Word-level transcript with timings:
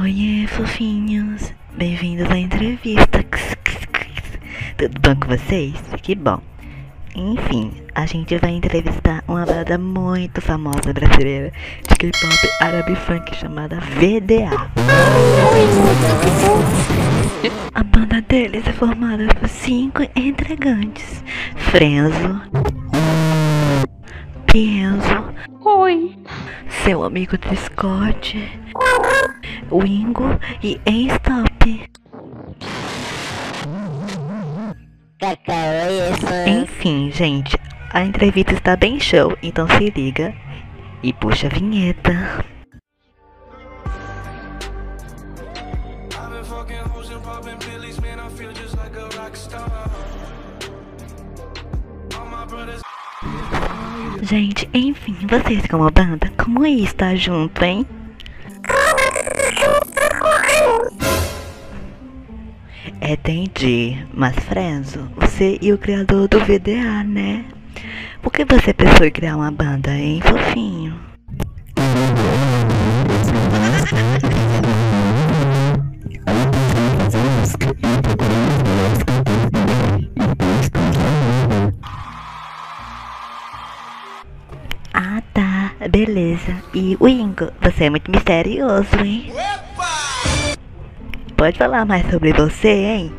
Oiê, 0.00 0.46
fofinhos. 0.46 1.52
Bem-vindos 1.76 2.30
à 2.30 2.38
entrevista. 2.38 3.22
Tudo 4.78 5.00
bom 5.02 5.14
com 5.20 5.28
vocês? 5.36 5.74
Que 6.00 6.14
bom. 6.14 6.40
Enfim, 7.14 7.70
a 7.94 8.06
gente 8.06 8.38
vai 8.38 8.52
entrevistar 8.52 9.22
uma 9.28 9.44
banda 9.44 9.76
muito 9.76 10.40
famosa 10.40 10.94
brasileira 10.94 11.52
de 11.86 11.94
K-pop 11.94 12.48
árabe 12.62 12.96
funk 12.96 13.36
chamada 13.36 13.80
VDA. 13.80 14.70
A 17.74 17.82
banda 17.82 18.22
deles 18.22 18.66
é 18.66 18.72
formada 18.72 19.26
por 19.38 19.46
cinco 19.46 20.04
integrantes: 20.16 21.22
Frenzo, 21.70 22.40
Pienzo, 24.46 25.31
Seu 26.84 27.02
amigo 27.04 27.36
do 27.38 27.56
Scott, 27.56 28.36
Wingo 29.70 30.38
e 30.62 30.80
Stop. 30.86 31.90
Enfim, 36.46 37.10
gente, 37.12 37.56
a 37.90 38.02
entrevista 38.02 38.54
está 38.54 38.76
bem 38.76 38.98
show, 38.98 39.36
então 39.42 39.68
se 39.68 39.90
liga 39.90 40.34
e 41.02 41.12
puxa 41.12 41.46
a 41.46 41.50
vinheta. 41.50 42.12
Brothers. 52.52 52.81
Gente, 54.22 54.68
enfim, 54.72 55.16
vocês 55.28 55.66
como 55.66 55.90
banda, 55.90 56.30
como 56.36 56.64
é 56.64 56.70
estar 56.70 57.16
junto, 57.16 57.62
hein? 57.64 57.86
Entendi, 63.00 64.06
mas 64.14 64.34
Frenzo, 64.36 65.08
você 65.16 65.58
e 65.60 65.72
o 65.72 65.78
criador 65.78 66.28
do 66.28 66.38
VDA, 66.38 67.02
né? 67.04 67.44
Por 68.22 68.32
que 68.32 68.44
você 68.44 68.72
pensou 68.72 69.04
em 69.04 69.10
criar 69.10 69.36
uma 69.36 69.50
banda, 69.50 69.90
hein, 69.90 70.20
fofinho? 70.22 71.11
Beleza. 85.92 86.56
E 86.72 86.96
o 86.98 87.06
Ingo, 87.06 87.50
você 87.60 87.84
é 87.84 87.90
muito 87.90 88.10
misterioso, 88.10 88.96
hein? 89.04 89.30
Pode 91.36 91.58
falar 91.58 91.84
mais 91.84 92.10
sobre 92.10 92.32
você, 92.32 92.68
hein? 92.68 93.12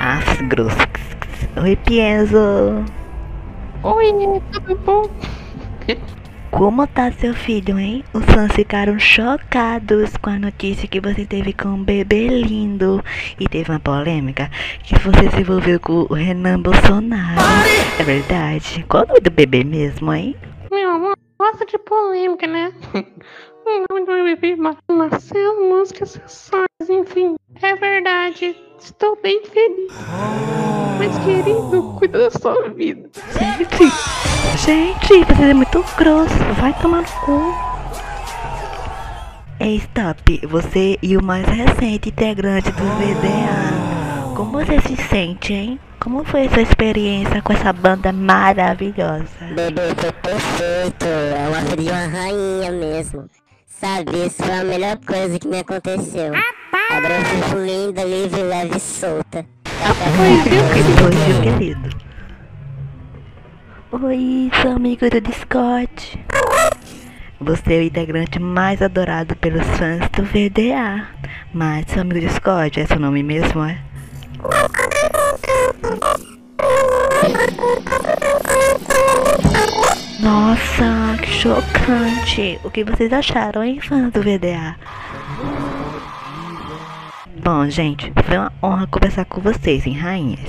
Ah, 0.00 0.20
grosso. 0.48 0.76
Oi, 1.62 1.76
Pienzo. 1.76 2.84
Oi, 3.82 4.12
tudo 4.50 4.76
bom? 4.78 5.10
Como 6.50 6.86
tá 6.86 7.12
seu 7.12 7.34
filho, 7.34 7.78
hein? 7.78 8.02
Os 8.14 8.24
fãs 8.24 8.50
ficaram 8.52 8.98
chocados 8.98 10.16
com 10.16 10.30
a 10.30 10.38
notícia 10.38 10.88
que 10.88 11.00
você 11.00 11.26
teve 11.26 11.52
com 11.52 11.68
um 11.68 11.84
bebê 11.84 12.28
lindo. 12.28 13.04
E 13.38 13.46
teve 13.46 13.70
uma 13.70 13.78
polêmica 13.78 14.50
que 14.82 14.98
você 14.98 15.30
se 15.30 15.40
envolveu 15.42 15.78
com 15.78 16.06
o 16.08 16.14
Renan 16.14 16.60
Bolsonaro. 16.60 17.40
É 17.98 18.02
verdade? 18.02 18.84
Qual 18.88 19.04
o 19.04 19.08
nome 19.08 19.20
do 19.20 19.30
bebê 19.30 19.62
mesmo, 19.62 20.12
hein? 20.14 20.34
Gosta 21.40 21.64
de 21.66 21.78
polêmica, 21.78 22.46
né? 22.46 22.72
O 23.68 23.84
nome 23.90 24.06
do 24.06 24.12
meu 24.12 24.24
bebê 24.24 24.56
Marcelo 24.56 25.68
Música 25.68 26.04
Acessórios, 26.04 26.88
enfim, 26.88 27.36
é 27.60 27.76
verdade. 27.76 28.56
Estou 28.78 29.18
bem 29.22 29.44
feliz. 29.44 29.92
Mas 30.98 31.18
querido, 31.18 31.94
cuida 31.98 32.18
da 32.18 32.30
sua 32.30 32.70
vida. 32.70 33.10
Gente, 33.38 33.92
gente, 34.64 35.24
você 35.26 35.42
é 35.42 35.52
muito 35.52 35.84
grosso. 35.98 36.34
Vai 36.58 36.72
tomar 36.80 37.02
no 37.02 37.08
cu. 37.26 37.54
Ei, 39.60 39.76
stop. 39.76 40.46
Você 40.46 40.98
e 41.02 41.16
o 41.18 41.22
mais 41.22 41.44
recente 41.46 42.08
integrante 42.08 42.70
do 42.72 42.84
VDA. 42.84 43.87
Como 44.58 44.66
você 44.66 44.88
se 44.88 44.96
sente, 44.96 45.52
hein? 45.52 45.80
Como 46.00 46.24
foi 46.24 46.46
a 46.46 46.50
sua 46.50 46.62
experiência 46.62 47.40
com 47.42 47.52
essa 47.52 47.72
banda 47.72 48.12
maravilhosa? 48.12 49.28
Bebê 49.54 49.94
foi 49.96 50.10
perfeito, 50.10 51.06
filha 51.70 51.76
de 51.76 51.88
uma 51.88 52.06
rainha 52.18 52.72
mesmo. 52.72 53.30
Sabe, 53.68 54.26
isso 54.26 54.42
foi 54.42 54.58
a 54.58 54.64
melhor 54.64 54.98
coisa 55.06 55.38
que 55.38 55.46
me 55.46 55.60
aconteceu. 55.60 56.32
Agora 56.90 57.14
eu 57.14 57.24
fico 57.24 57.58
linda, 57.58 58.02
livre, 58.02 58.42
leve 58.42 58.76
e 58.76 58.80
solta. 58.80 59.46
Oi, 60.18 60.50
meu 61.14 61.52
querido. 61.52 61.88
Oi, 63.92 64.50
seu 64.60 64.72
amigo 64.72 65.08
do 65.08 65.20
Discord. 65.20 66.26
Você 67.40 67.74
é 67.74 67.78
o 67.78 67.82
integrante 67.82 68.40
mais 68.40 68.82
adorado 68.82 69.36
pelos 69.36 69.64
fãs 69.76 70.00
do 70.16 70.24
VDA. 70.24 71.06
Mas 71.54 71.86
seu 71.86 72.00
amigo 72.02 72.18
do 72.18 72.26
Discord 72.26 72.80
é 72.80 72.86
seu 72.86 72.98
nome 72.98 73.22
mesmo, 73.22 73.62
é? 73.64 73.87
Nossa, 80.20 81.16
que 81.22 81.30
chocante! 81.30 82.60
O 82.64 82.70
que 82.70 82.84
vocês 82.84 83.12
acharam, 83.12 83.64
hein, 83.64 83.80
fãs 83.80 84.12
do 84.12 84.20
VDA? 84.20 84.76
Bom, 87.42 87.68
gente, 87.68 88.12
foi 88.24 88.36
uma 88.36 88.52
honra 88.62 88.86
conversar 88.86 89.24
com 89.24 89.40
vocês, 89.40 89.86
hein, 89.86 89.94
rainhas? 89.94 90.40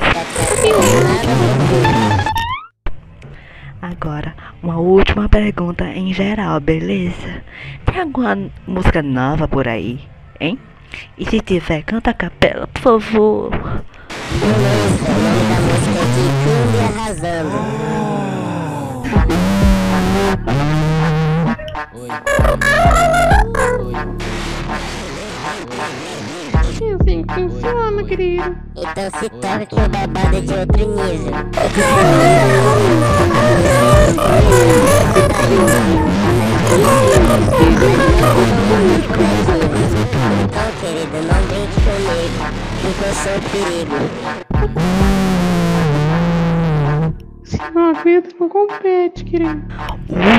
Agora, 3.82 4.36
uma 4.62 4.78
última 4.78 5.30
pergunta 5.30 5.86
em 5.86 6.14
geral, 6.14 6.60
beleza? 6.60 7.44
Tem 7.86 8.02
alguma 8.02 8.38
música 8.68 9.02
nova 9.02 9.48
por 9.48 9.68
aí, 9.68 10.00
hein? 10.40 10.60
E 11.18 11.26
se 11.26 11.40
tiver, 11.42 11.84
canta 11.84 12.12
a 12.12 12.14
capela, 12.14 12.68
por 12.68 12.82
favor. 12.82 13.52
Beleza, 14.40 15.60
música 15.62 16.00
é 16.00 16.06
Quicando 16.16 16.76
e 16.76 16.82
Arrasando. 16.84 17.58
É 26.82 26.92
assim 27.02 27.24
que. 27.24 27.42
Então 28.76 29.10
se 29.20 29.30
toca 29.30 29.66
que 29.66 29.76
o 29.76 29.90
babado 29.90 30.36
é 30.36 30.42
de 30.42 30.54
outro 30.54 30.88
nível. 30.96 31.34
Então, 39.10 39.59
porque 43.20 43.30
eu 43.30 43.34
sou 43.34 43.36
o 43.36 43.42
perigo. 43.50 43.96
Se 47.44 47.58
não 47.74 47.94
vida 47.96 48.30
não 48.40 48.50
compete, 48.50 49.26
querido. 49.26 49.62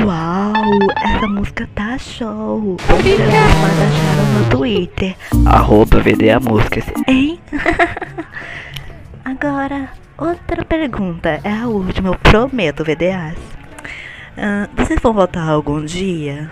Uau, 0.05 0.53
essa 0.97 1.27
música 1.27 1.69
tá 1.75 1.97
show. 1.97 2.77
Mais 2.89 3.79
acharam 3.81 4.25
no 4.39 4.49
Twitter. 4.49 5.15
Arroba 5.45 5.99
VDA 5.99 6.39
Músicas. 6.39 6.85
Hein? 7.07 7.39
Agora, 9.25 9.89
outra 10.17 10.63
pergunta. 10.65 11.39
É 11.43 11.51
a 11.51 11.67
última, 11.67 12.09
eu 12.09 12.15
prometo, 12.15 12.83
VDAs. 12.83 13.37
Ah, 14.37 14.69
vocês 14.77 14.99
vão 15.01 15.13
voltar 15.13 15.47
algum 15.47 15.83
dia? 15.83 16.49